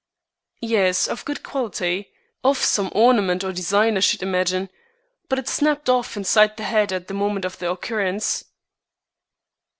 "Yes, 0.61 1.07
of 1.07 1.23
good 1.25 1.43
quality. 1.43 2.09
Off 2.43 2.63
some 2.65 2.89
ornament 2.95 3.43
or 3.43 3.51
design, 3.51 3.97
I 3.97 3.99
should 3.99 4.23
imagine. 4.23 4.71
But 5.29 5.37
it 5.37 5.47
snapped 5.47 5.89
off 5.89 6.17
inside 6.17 6.57
the 6.57 6.63
head 6.63 6.91
at 6.91 7.07
the 7.07 7.13
moment 7.13 7.45
of 7.45 7.59
the 7.59 7.69
occurrence." 7.69 8.45